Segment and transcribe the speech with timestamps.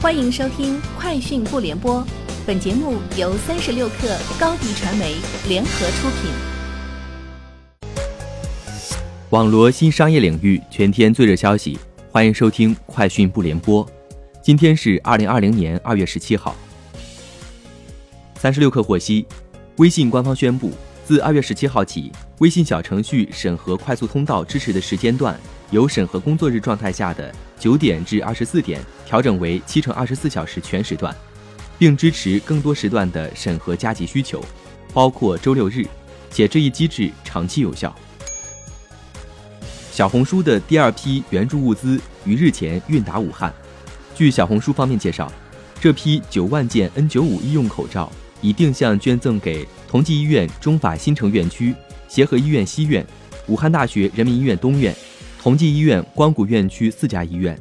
[0.00, 2.00] 欢迎收听《快讯不联播》，
[2.46, 5.16] 本节目由三十六克高低传媒
[5.48, 6.30] 联合出品。
[9.30, 11.76] 网罗新商业领域全天最热消息，
[12.12, 13.84] 欢迎收听《快讯不联播》。
[14.40, 16.54] 今天是二零二零年二月十七号。
[18.36, 19.26] 三十六克获悉，
[19.78, 20.70] 微信官方宣布，
[21.04, 25.38] 自二月十七号起，微信小程序审核快速通道支持的时间段。
[25.70, 31.14] 由审核工作日状态下的九点至二十四点调整为七乘二十四小时全时段，
[31.78, 34.42] 并支持更多时段的审核加急需求，
[34.94, 35.86] 包括周六日，
[36.30, 37.94] 且这一机制长期有效。
[39.92, 43.52] 小红书的第二批援助物资于日前运达武汉。
[44.14, 45.30] 据小红书方面介绍，
[45.78, 51.74] 这批九万件 N95 医用口罩已定向捐赠给同济医院中法新城院区、
[52.08, 53.06] 协和医院西院、
[53.46, 54.92] 武汉大学人民医院东院。
[55.40, 57.56] 同济医院光谷院区四家医院。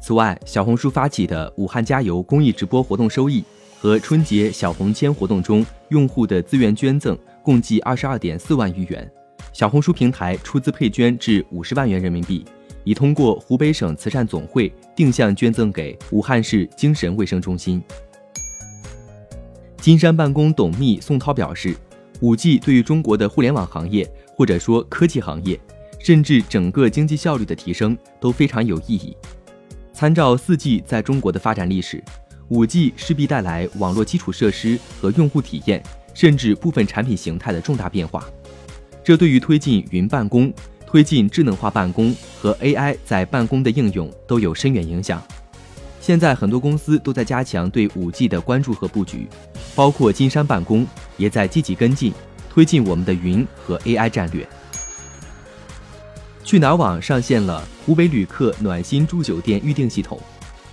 [0.00, 3.44] 此外，小红书发起的“武汉加油”公益直播活动收益
[3.78, 9.08] 和春节小红签活动中用户的自愿捐赠共计二十二点四万余元。
[9.52, 12.44] 小红书平台出资配捐至五十万元人民币，
[12.82, 17.82] 已通过湖北省慈善总会定向捐赠给武汉市精神卫生中心。
[19.76, 21.76] 金山办公董秘宋涛表示，
[22.20, 25.58] 五 G 对于中国的互联网行业或者说科技行业。
[26.00, 29.16] 甚至整个经济效率的提升都非常有意义。
[29.92, 32.00] 参照四 G 在中国的发展历史，
[32.50, 35.82] 五 G 势必带来网络基础设施和用户体验，
[36.14, 38.24] 甚至部分产品形态的重大变化。
[39.02, 40.52] 这对于推进云办公、
[40.86, 45.20] 推进智能化办公和 AI 在办公的应用都有深远影响。
[46.00, 49.26] 现在很多公司都在加强对五 G 的关注和布局，
[49.78, 50.84] 包括金山办公
[51.16, 52.12] 也在积极跟进，
[52.50, 54.44] 推进我们的云和 AI 战略。
[56.42, 60.20] 去哪儿网上线了湖北旅客暖心住酒店预订系统，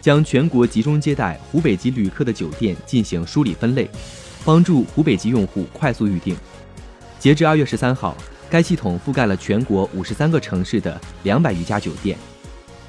[0.01, 3.87] 将全国集中接待湖北籍旅客的酒店进行梳理分类，
[4.43, 6.35] 帮助湖北籍用户快速预订。
[7.19, 8.17] 截至二月十三号，
[8.49, 12.17] 该系统覆盖了全国五十三个城市的两百余家酒店。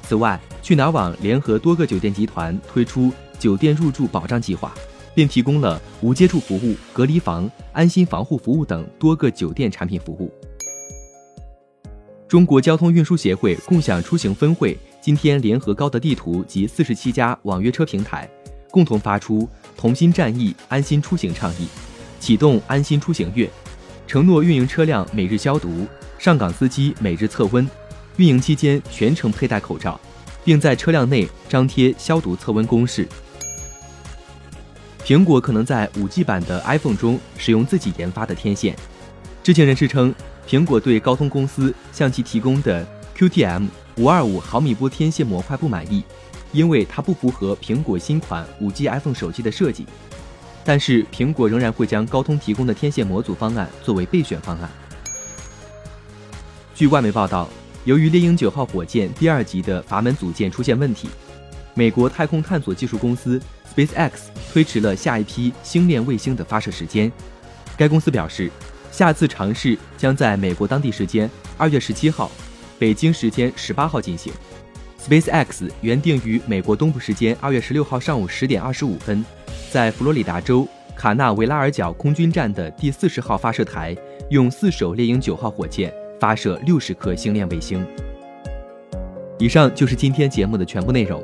[0.01, 4.73] 此外，去哪儿网联合多个酒店集团推出酒店入住保障计划，
[5.17, 10.31] 并提供了无接触服务、隔离房、安心防护服务等多个酒店产品服务。
[12.27, 18.29] 中国交通运输协会共享出行分会今天联合高德地图及四十七家网约车平台，
[18.69, 21.67] 共同发出“同心战役，安心出行”倡议，
[22.19, 23.49] 启动“安心出行月”，
[24.05, 25.87] 承诺运营车辆每日消毒，
[26.19, 27.67] 上岗司机每日测温，
[28.17, 29.99] 运营期间全程佩戴口罩，
[30.43, 33.07] 并在车辆内张贴消毒测温公示。
[35.07, 38.75] 苹果可能在五 G 版的 iPhone 中使用自己研发的天线。
[39.41, 40.13] 知情人士称。
[40.45, 43.67] 苹果对高通公司向其提供的 QTM
[43.97, 46.01] 五二五毫米波天线模块不满意，
[46.53, 49.85] 因为它不符合苹果新款五 G iPhone 手机的设计。
[50.63, 54.69] 但是苹果仍然会将高通提供的天线模组方案作为备选方案。
[56.73, 57.49] 据外媒报道，
[57.83, 61.09] 由于猎鹰九号火箭第二级的阀门组件出现问题，
[61.77, 63.39] 美国太空探索技术公司
[63.73, 64.11] SpaceX
[64.51, 67.09] 推迟了下一批星链卫星的发射时间。
[67.77, 68.51] 该公司表示。
[68.89, 72.31] 下次尝试将在美国当地时间二月十七号，
[72.79, 74.33] 北京时间十八号进行。
[74.99, 79.23] SpaceX 原定于美国东部时间二月十六号上午十点二十五分，
[79.69, 83.95] 在佛罗里达州卡纳维拉尔角空军站的第四十号发射台，
[84.31, 87.85] 用四艘猎鹰九号火箭发射六十颗星链卫星。
[89.37, 91.23] 以上就是今天节目的全部内容，